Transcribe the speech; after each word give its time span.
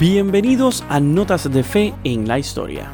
Bienvenidos 0.00 0.84
a 0.90 1.00
Notas 1.00 1.50
de 1.50 1.62
Fe 1.62 1.94
en 2.04 2.28
la 2.28 2.38
Historia. 2.38 2.90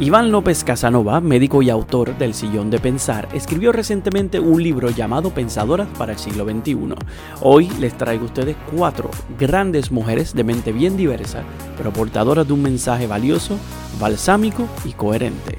Iván 0.00 0.32
López 0.32 0.64
Casanova, 0.64 1.20
médico 1.20 1.60
y 1.60 1.68
autor 1.68 2.16
del 2.16 2.32
Sillón 2.32 2.70
de 2.70 2.78
Pensar, 2.78 3.28
escribió 3.34 3.72
recientemente 3.72 4.40
un 4.40 4.62
libro 4.62 4.88
llamado 4.88 5.34
Pensadoras 5.34 5.88
para 5.98 6.12
el 6.12 6.18
siglo 6.18 6.46
XXI. 6.46 6.94
Hoy 7.42 7.68
les 7.78 7.94
traigo 7.98 8.22
a 8.22 8.26
ustedes 8.26 8.56
cuatro 8.74 9.10
grandes 9.38 9.92
mujeres 9.92 10.32
de 10.34 10.44
mente 10.44 10.72
bien 10.72 10.96
diversa, 10.96 11.42
pero 11.76 11.92
portadoras 11.92 12.46
de 12.46 12.54
un 12.54 12.62
mensaje 12.62 13.06
valioso, 13.06 13.58
balsámico 14.00 14.66
y 14.86 14.92
coherente. 14.92 15.58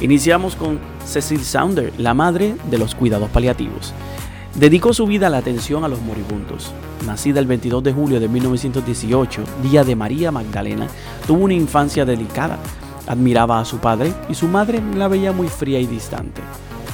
Iniciamos 0.00 0.56
con 0.56 0.78
Cecil 1.04 1.44
Sounder, 1.44 1.92
la 1.98 2.14
madre 2.14 2.54
de 2.70 2.78
los 2.78 2.94
cuidados 2.94 3.28
paliativos. 3.28 3.92
Dedicó 4.54 4.92
su 4.92 5.06
vida 5.06 5.28
a 5.28 5.30
la 5.30 5.38
atención 5.38 5.84
a 5.84 5.88
los 5.88 6.00
moribundos. 6.00 6.72
Nacida 7.06 7.38
el 7.38 7.46
22 7.46 7.82
de 7.82 7.92
julio 7.92 8.18
de 8.18 8.28
1918, 8.28 9.42
día 9.62 9.84
de 9.84 9.94
María 9.94 10.32
Magdalena, 10.32 10.88
tuvo 11.26 11.44
una 11.44 11.54
infancia 11.54 12.04
delicada. 12.04 12.58
Admiraba 13.06 13.60
a 13.60 13.64
su 13.64 13.78
padre 13.78 14.12
y 14.28 14.34
su 14.34 14.48
madre 14.48 14.82
la 14.96 15.08
veía 15.08 15.32
muy 15.32 15.48
fría 15.48 15.78
y 15.78 15.86
distante. 15.86 16.42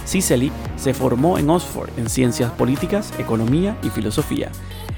Cicely 0.04 0.52
se 0.76 0.92
formó 0.92 1.38
en 1.38 1.48
Oxford 1.48 1.90
en 1.96 2.10
ciencias 2.10 2.50
políticas, 2.52 3.12
economía 3.18 3.78
y 3.82 3.88
filosofía. 3.88 4.50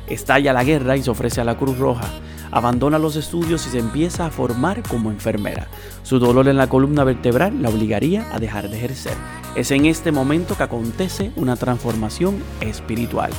Estalla 0.09 0.52
la 0.52 0.65
guerra 0.65 0.97
y 0.97 1.02
se 1.02 1.11
ofrece 1.11 1.41
a 1.41 1.45
la 1.45 1.57
Cruz 1.57 1.79
Roja. 1.79 2.09
Abandona 2.51 2.99
los 2.99 3.17
estudios 3.17 3.67
y 3.67 3.71
se 3.71 3.79
empieza 3.79 4.27
a 4.27 4.31
formar 4.31 4.83
como 4.83 5.11
enfermera. 5.11 5.69
Su 6.03 6.19
dolor 6.19 6.49
en 6.49 6.57
la 6.57 6.69
columna 6.69 7.05
vertebral 7.05 7.63
la 7.63 7.69
obligaría 7.69 8.27
a 8.33 8.39
dejar 8.39 8.69
de 8.69 8.77
ejercer. 8.77 9.15
Es 9.55 9.71
en 9.71 9.87
este 9.87 10.13
momento 10.13 10.57
que 10.57 10.63
acontece 10.63 11.33
una 11.37 11.57
transformación 11.57 12.43
espiritual. 12.61 13.31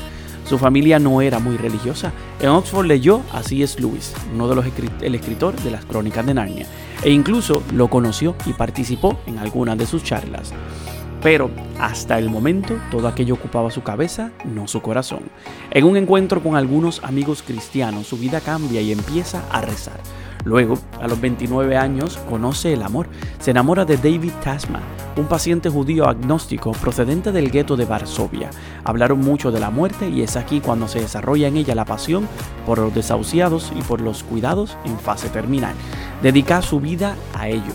Su 0.48 0.58
familia 0.58 0.98
no 0.98 1.22
era 1.22 1.40
muy 1.40 1.58
religiosa. 1.58 2.14
En 2.40 2.50
Oxford 2.50 2.86
leyó 2.86 3.22
a 3.34 3.44
C.S. 3.44 3.82
Lewis, 3.82 4.14
uno 4.34 4.48
de 4.48 4.56
los 4.56 4.66
el 5.02 5.16
escritor 5.16 5.56
de 5.62 5.72
las 5.72 5.84
Crónicas 5.84 6.26
de 6.26 6.34
Narnia, 6.34 6.66
e 7.04 7.10
incluso 7.10 7.64
lo 7.74 7.90
conoció 7.90 8.34
y 8.46 8.54
participó 8.54 9.20
en 9.26 9.40
algunas 9.40 9.78
de 9.78 9.86
sus 9.86 10.04
charlas. 10.04 10.54
Pero 11.22 11.50
hasta 11.80 12.20
el 12.20 12.30
momento 12.30 12.76
todo 12.92 13.08
aquello 13.08 13.34
ocupaba 13.36 13.72
su 13.72 13.84
cabeza, 13.84 14.32
no 14.46 14.68
su 14.68 14.82
corazón. 14.82 15.22
En 15.72 15.86
un 15.86 15.98
encuentro 15.98 16.42
con 16.42 16.56
algunos 16.56 17.04
amigos 17.04 17.44
cristianos, 17.44 18.08
su 18.08 18.18
vida 18.18 18.42
cambia 18.42 18.82
y 18.82 18.92
empieza 18.92 19.44
a 19.52 19.62
rezar. 19.62 20.00
Luego, 20.46 20.78
a 21.02 21.08
los 21.08 21.20
29 21.20 21.76
años, 21.76 22.18
conoce 22.30 22.72
el 22.72 22.82
amor. 22.82 23.08
Se 23.40 23.52
enamora 23.52 23.84
de 23.84 23.98
David 23.98 24.32
Tasman, 24.42 24.82
un 25.18 25.26
paciente 25.26 25.70
judío 25.70 26.08
agnóstico 26.08 26.72
procedente 26.72 27.34
del 27.34 27.52
gueto 27.52 27.76
de 27.76 27.84
Varsovia. 27.84 28.50
Hablaron 28.86 29.20
mucho 29.20 29.52
de 29.52 29.60
la 29.60 29.72
muerte 29.72 30.08
y 30.08 30.22
es 30.22 30.38
aquí 30.38 30.62
cuando 30.62 30.88
se 30.88 31.02
desarrolla 31.02 31.50
en 31.50 31.58
ella 31.58 31.76
la 31.76 31.84
pasión 31.84 32.30
por 32.66 32.78
los 32.78 32.96
desahuciados 32.96 33.74
y 33.76 33.82
por 33.82 34.00
los 34.00 34.24
cuidados 34.24 34.78
en 34.86 34.98
fase 34.98 35.28
terminal. 35.28 35.74
Dedica 36.22 36.62
su 36.62 36.80
vida 36.80 37.16
a 37.34 37.50
ello. 37.50 37.74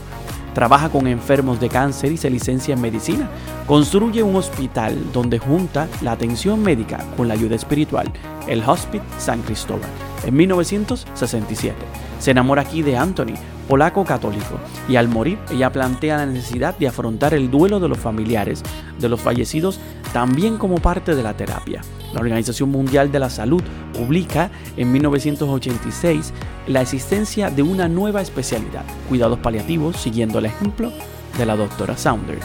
Trabaja 0.54 0.90
con 0.90 1.06
enfermos 1.06 1.60
de 1.60 1.68
cáncer 1.68 2.12
y 2.12 2.16
se 2.16 2.30
licencia 2.30 2.74
en 2.74 2.80
medicina. 2.80 3.30
Construye 3.66 4.22
un 4.22 4.36
hospital 4.36 5.12
donde 5.12 5.38
junta 5.38 5.88
la 6.02 6.12
atención 6.12 6.62
médica 6.62 7.04
con 7.16 7.28
la 7.28 7.34
ayuda 7.34 7.56
espiritual, 7.56 8.12
el 8.48 8.62
Hospital 8.68 9.06
San 9.18 9.42
Cristóbal, 9.42 9.88
en 10.24 10.34
1967. 10.34 11.76
Se 12.18 12.30
enamora 12.30 12.62
aquí 12.62 12.82
de 12.82 12.96
Anthony, 12.96 13.34
polaco 13.72 14.04
católico, 14.04 14.60
y 14.86 14.96
al 14.96 15.08
morir 15.08 15.38
ella 15.50 15.72
plantea 15.72 16.18
la 16.18 16.26
necesidad 16.26 16.76
de 16.76 16.88
afrontar 16.88 17.32
el 17.32 17.50
duelo 17.50 17.80
de 17.80 17.88
los 17.88 17.96
familiares 17.96 18.62
de 18.98 19.08
los 19.08 19.18
fallecidos 19.18 19.80
también 20.12 20.58
como 20.58 20.74
parte 20.74 21.14
de 21.14 21.22
la 21.22 21.38
terapia. 21.38 21.80
La 22.12 22.20
Organización 22.20 22.68
Mundial 22.68 23.10
de 23.10 23.18
la 23.18 23.30
Salud 23.30 23.62
publica 23.94 24.50
en 24.76 24.92
1986 24.92 26.34
la 26.66 26.82
existencia 26.82 27.48
de 27.48 27.62
una 27.62 27.88
nueva 27.88 28.20
especialidad, 28.20 28.84
cuidados 29.08 29.38
paliativos, 29.38 29.96
siguiendo 29.96 30.38
el 30.40 30.44
ejemplo 30.44 30.92
de 31.38 31.46
la 31.46 31.56
doctora 31.56 31.96
Sounder. 31.96 32.40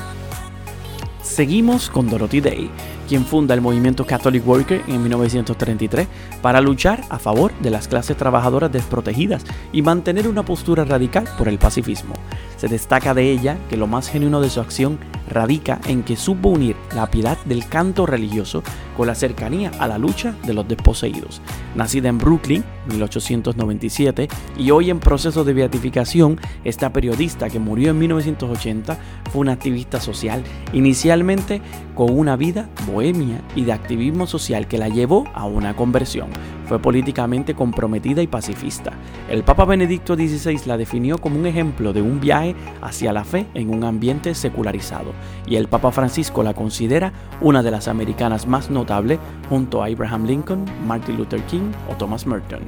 Seguimos 1.21 1.89
con 1.89 2.09
Dorothy 2.09 2.39
Day, 2.39 2.71
quien 3.07 3.25
funda 3.25 3.53
el 3.53 3.61
movimiento 3.61 4.05
Catholic 4.05 4.47
Worker 4.47 4.83
en 4.87 5.01
1933 5.01 6.07
para 6.41 6.61
luchar 6.61 7.03
a 7.09 7.17
favor 7.17 7.51
de 7.59 7.71
las 7.71 7.87
clases 7.87 8.17
trabajadoras 8.17 8.71
desprotegidas 8.71 9.43
y 9.71 9.81
mantener 9.81 10.27
una 10.27 10.43
postura 10.43 10.85
radical 10.85 11.27
por 11.37 11.47
el 11.47 11.57
pacifismo. 11.57 12.13
Se 12.57 12.67
destaca 12.67 13.13
de 13.13 13.31
ella 13.31 13.57
que 13.69 13.77
lo 13.77 13.87
más 13.87 14.09
genuino 14.09 14.41
de 14.41 14.49
su 14.49 14.59
acción 14.59 14.99
radica 15.29 15.79
en 15.87 16.03
que 16.03 16.15
supo 16.15 16.49
unir 16.49 16.75
la 16.95 17.09
piedad 17.09 17.37
del 17.45 17.67
canto 17.67 18.05
religioso 18.05 18.63
con 18.95 19.07
la 19.07 19.15
cercanía 19.15 19.71
a 19.79 19.87
la 19.87 19.97
lucha 19.97 20.35
de 20.45 20.53
los 20.53 20.67
desposeídos. 20.67 21.41
Nacida 21.75 22.09
en 22.09 22.17
Brooklyn, 22.17 22.63
1897, 22.89 24.27
y 24.57 24.71
hoy 24.71 24.89
en 24.89 24.99
proceso 24.99 25.43
de 25.43 25.53
beatificación, 25.53 26.39
esta 26.63 26.91
periodista 26.91 27.49
que 27.49 27.59
murió 27.59 27.91
en 27.91 27.99
1980 27.99 28.97
fue 29.31 29.41
una 29.41 29.53
activista 29.53 29.99
social, 29.99 30.43
inicialmente 30.73 31.61
con 31.93 32.17
una 32.17 32.35
vida 32.35 32.69
bohemia 32.85 33.41
y 33.55 33.65
de 33.65 33.73
activismo 33.73 34.27
social 34.27 34.67
que 34.67 34.77
la 34.77 34.89
llevó 34.89 35.25
a 35.33 35.45
una 35.45 35.75
conversión. 35.75 36.29
Fue 36.65 36.79
políticamente 36.79 37.53
comprometida 37.53 38.21
y 38.21 38.27
pacifista. 38.27 38.91
El 39.29 39.43
Papa 39.43 39.65
Benedicto 39.65 40.15
XVI 40.15 40.59
la 40.65 40.77
definió 40.77 41.17
como 41.17 41.39
un 41.39 41.45
ejemplo 41.45 41.93
de 41.93 42.01
un 42.01 42.19
viaje 42.19 42.55
hacia 42.81 43.13
la 43.13 43.23
fe 43.23 43.47
en 43.53 43.69
un 43.69 43.83
ambiente 43.83 44.35
secularizado, 44.35 45.13
y 45.45 45.55
el 45.55 45.67
Papa 45.67 45.91
Francisco 45.91 46.43
la 46.43 46.53
considera 46.53 47.13
una 47.41 47.63
de 47.63 47.71
las 47.71 47.87
americanas 47.87 48.47
más 48.47 48.69
notables 48.69 49.19
junto 49.49 49.83
a 49.83 49.87
Abraham 49.87 50.25
Lincoln, 50.25 50.65
Martin 50.85 51.17
Luther 51.17 51.41
King 51.43 51.71
o 51.89 51.95
Thomas 51.95 52.25
Merton. 52.25 52.61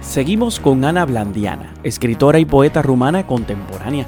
Seguimos 0.00 0.58
con 0.58 0.84
Ana 0.84 1.04
Blandiana, 1.04 1.74
escritora 1.84 2.38
y 2.38 2.44
poeta 2.44 2.82
rumana 2.82 3.26
contemporánea. 3.26 4.04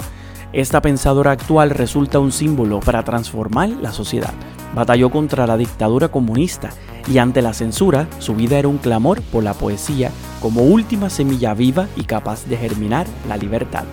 Esta 0.52 0.80
pensadora 0.82 1.32
actual 1.32 1.70
resulta 1.70 2.18
un 2.18 2.32
símbolo 2.32 2.80
para 2.80 3.04
transformar 3.04 3.68
la 3.68 3.92
sociedad. 3.92 4.34
Batalló 4.74 5.10
contra 5.10 5.46
la 5.46 5.56
dictadura 5.56 6.08
comunista 6.08 6.70
y 7.06 7.18
ante 7.18 7.42
la 7.42 7.52
censura 7.52 8.08
su 8.18 8.34
vida 8.34 8.58
era 8.58 8.68
un 8.68 8.78
clamor 8.78 9.20
por 9.22 9.44
la 9.44 9.54
poesía 9.54 10.10
como 10.40 10.62
última 10.62 11.10
semilla 11.10 11.54
viva 11.54 11.86
y 11.96 12.04
capaz 12.04 12.44
de 12.46 12.56
germinar 12.56 13.06
la 13.28 13.36
libertad. 13.36 13.84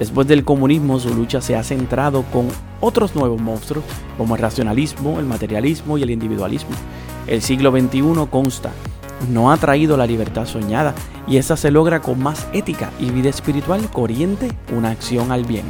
Después 0.00 0.26
del 0.26 0.46
comunismo 0.46 0.98
su 0.98 1.12
lucha 1.12 1.42
se 1.42 1.56
ha 1.56 1.62
centrado 1.62 2.22
con 2.32 2.48
otros 2.80 3.14
nuevos 3.14 3.38
monstruos 3.38 3.84
como 4.16 4.34
el 4.34 4.40
racionalismo, 4.40 5.20
el 5.20 5.26
materialismo 5.26 5.98
y 5.98 6.02
el 6.02 6.08
individualismo. 6.08 6.70
El 7.26 7.42
siglo 7.42 7.70
XXI 7.70 8.26
consta, 8.30 8.70
no 9.28 9.52
ha 9.52 9.58
traído 9.58 9.98
la 9.98 10.06
libertad 10.06 10.46
soñada 10.46 10.94
y 11.28 11.36
esa 11.36 11.54
se 11.58 11.70
logra 11.70 12.00
con 12.00 12.18
más 12.18 12.48
ética 12.54 12.90
y 12.98 13.10
vida 13.10 13.28
espiritual 13.28 13.90
que 13.90 14.00
oriente 14.00 14.52
una 14.74 14.88
acción 14.88 15.32
al 15.32 15.44
bien. 15.44 15.66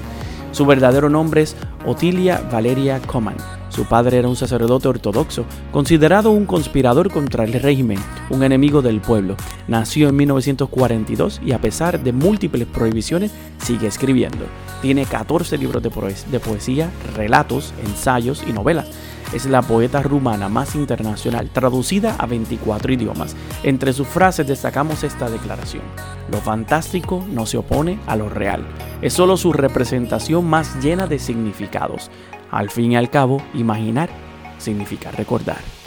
Su 0.52 0.64
verdadero 0.64 1.08
nombre 1.08 1.42
es 1.42 1.56
Otilia 1.84 2.40
Valeria 2.52 3.00
Coman. 3.00 3.59
Su 3.70 3.84
padre 3.84 4.18
era 4.18 4.28
un 4.28 4.36
sacerdote 4.36 4.88
ortodoxo, 4.88 5.44
considerado 5.72 6.32
un 6.32 6.44
conspirador 6.44 7.10
contra 7.10 7.44
el 7.44 7.52
régimen, 7.54 7.98
un 8.28 8.42
enemigo 8.42 8.82
del 8.82 9.00
pueblo. 9.00 9.36
Nació 9.68 10.08
en 10.08 10.16
1942 10.16 11.40
y 11.44 11.52
a 11.52 11.60
pesar 11.60 12.02
de 12.02 12.12
múltiples 12.12 12.66
prohibiciones 12.66 13.30
sigue 13.58 13.86
escribiendo. 13.86 14.44
Tiene 14.82 15.06
14 15.06 15.56
libros 15.56 15.82
de, 15.82 16.40
poesía, 16.40 16.90
relatos, 17.14 17.72
ensayos 17.86 18.44
y 18.46 18.52
novelas 18.52 18.88
es 19.32 19.46
la 19.46 19.62
poeta 19.62 20.02
rumana 20.02 20.48
más 20.48 20.74
internacional, 20.74 21.50
traducida 21.50 22.16
a 22.18 22.26
24 22.26 22.92
idiomas. 22.92 23.36
Entre 23.62 23.92
sus 23.92 24.06
frases 24.08 24.46
destacamos 24.46 25.04
esta 25.04 25.28
declaración. 25.28 25.82
Lo 26.30 26.38
fantástico 26.38 27.24
no 27.30 27.46
se 27.46 27.58
opone 27.58 27.98
a 28.06 28.16
lo 28.16 28.28
real, 28.28 28.64
es 29.02 29.12
solo 29.12 29.36
su 29.36 29.52
representación 29.52 30.46
más 30.46 30.82
llena 30.82 31.06
de 31.06 31.18
significados. 31.18 32.10
Al 32.50 32.70
fin 32.70 32.92
y 32.92 32.96
al 32.96 33.10
cabo, 33.10 33.42
imaginar 33.54 34.10
significa 34.58 35.10
recordar. 35.10 35.79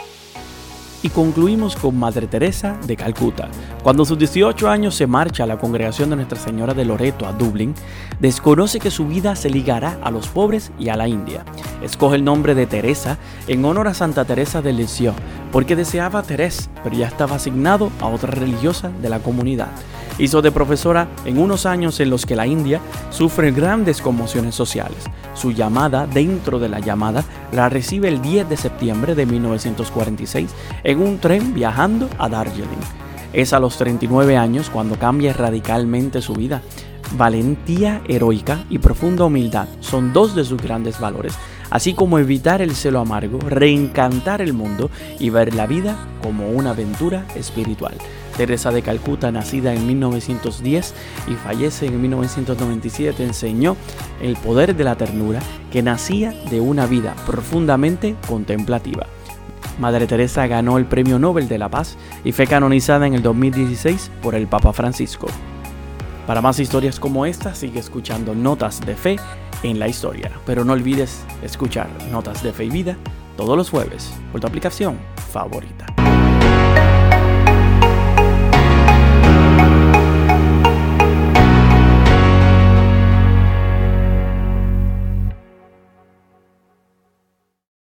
Y 1.04 1.10
concluimos 1.10 1.76
con 1.76 1.98
Madre 1.98 2.26
Teresa 2.26 2.78
de 2.86 2.96
Calcuta. 2.96 3.50
Cuando 3.82 4.04
a 4.04 4.06
sus 4.06 4.16
18 4.16 4.70
años 4.70 4.94
se 4.94 5.06
marcha 5.06 5.44
a 5.44 5.46
la 5.46 5.58
congregación 5.58 6.08
de 6.08 6.16
Nuestra 6.16 6.38
Señora 6.38 6.72
de 6.72 6.86
Loreto 6.86 7.26
a 7.26 7.32
Dublín, 7.34 7.74
desconoce 8.20 8.80
que 8.80 8.90
su 8.90 9.06
vida 9.06 9.36
se 9.36 9.50
ligará 9.50 9.98
a 10.02 10.10
los 10.10 10.28
pobres 10.28 10.72
y 10.78 10.88
a 10.88 10.96
la 10.96 11.06
India. 11.06 11.44
Escoge 11.82 12.16
el 12.16 12.24
nombre 12.24 12.54
de 12.54 12.66
Teresa 12.66 13.18
en 13.48 13.62
honor 13.66 13.88
a 13.88 13.92
Santa 13.92 14.24
Teresa 14.24 14.62
de 14.62 14.72
Lisieux, 14.72 15.14
porque 15.52 15.76
deseaba 15.76 16.22
Teresa, 16.22 16.70
pero 16.82 16.96
ya 16.96 17.06
estaba 17.06 17.36
asignado 17.36 17.90
a 18.00 18.06
otra 18.06 18.30
religiosa 18.30 18.90
de 19.02 19.10
la 19.10 19.18
comunidad. 19.18 19.68
Hizo 20.16 20.42
de 20.42 20.52
profesora 20.52 21.08
en 21.24 21.38
unos 21.38 21.66
años 21.66 21.98
en 21.98 22.08
los 22.08 22.24
que 22.24 22.36
la 22.36 22.46
India 22.46 22.80
sufre 23.10 23.50
grandes 23.50 24.00
conmociones 24.00 24.54
sociales. 24.54 25.04
Su 25.34 25.50
llamada 25.50 26.06
dentro 26.06 26.60
de 26.60 26.68
la 26.68 26.78
llamada 26.78 27.24
la 27.52 27.68
recibe 27.68 28.08
el 28.08 28.22
10 28.22 28.48
de 28.48 28.56
septiembre 28.56 29.16
de 29.16 29.26
1946 29.26 30.50
en 30.84 31.02
un 31.02 31.18
tren 31.18 31.52
viajando 31.52 32.08
a 32.18 32.28
Darjeeling. 32.28 32.68
Es 33.32 33.52
a 33.52 33.58
los 33.58 33.76
39 33.76 34.36
años 34.36 34.70
cuando 34.70 34.96
cambia 34.96 35.32
radicalmente 35.32 36.22
su 36.22 36.34
vida. 36.34 36.62
Valentía 37.16 38.00
heroica 38.06 38.64
y 38.70 38.78
profunda 38.78 39.24
humildad 39.24 39.66
son 39.80 40.12
dos 40.12 40.36
de 40.36 40.44
sus 40.44 40.62
grandes 40.62 41.00
valores, 41.00 41.34
así 41.70 41.94
como 41.94 42.18
evitar 42.18 42.62
el 42.62 42.74
celo 42.74 43.00
amargo, 43.00 43.38
reencantar 43.40 44.40
el 44.40 44.52
mundo 44.52 44.90
y 45.18 45.30
ver 45.30 45.54
la 45.54 45.66
vida 45.66 45.96
como 46.22 46.50
una 46.50 46.70
aventura 46.70 47.26
espiritual. 47.34 47.94
Teresa 48.36 48.72
de 48.72 48.82
Calcuta, 48.82 49.30
nacida 49.30 49.74
en 49.74 49.86
1910 49.86 50.94
y 51.28 51.34
fallece 51.34 51.86
en 51.86 52.00
1997, 52.00 53.22
enseñó 53.22 53.76
el 54.20 54.36
poder 54.36 54.74
de 54.74 54.84
la 54.84 54.96
ternura 54.96 55.40
que 55.70 55.82
nacía 55.82 56.32
de 56.50 56.60
una 56.60 56.86
vida 56.86 57.14
profundamente 57.26 58.16
contemplativa. 58.28 59.06
Madre 59.78 60.06
Teresa 60.06 60.46
ganó 60.46 60.78
el 60.78 60.86
Premio 60.86 61.18
Nobel 61.18 61.48
de 61.48 61.58
la 61.58 61.68
Paz 61.68 61.96
y 62.24 62.32
fue 62.32 62.46
canonizada 62.46 63.06
en 63.06 63.14
el 63.14 63.22
2016 63.22 64.10
por 64.22 64.34
el 64.34 64.46
Papa 64.46 64.72
Francisco. 64.72 65.26
Para 66.26 66.40
más 66.40 66.58
historias 66.58 66.98
como 66.98 67.26
esta, 67.26 67.54
sigue 67.54 67.80
escuchando 67.80 68.34
Notas 68.34 68.80
de 68.80 68.96
Fe 68.96 69.16
en 69.62 69.78
la 69.78 69.88
Historia, 69.88 70.30
pero 70.46 70.64
no 70.64 70.72
olvides 70.72 71.22
escuchar 71.42 71.88
Notas 72.10 72.42
de 72.42 72.52
Fe 72.52 72.64
y 72.64 72.70
Vida 72.70 72.96
todos 73.36 73.58
los 73.58 73.68
jueves 73.68 74.10
por 74.32 74.40
tu 74.40 74.46
aplicación 74.46 74.98
favorita. 75.32 75.93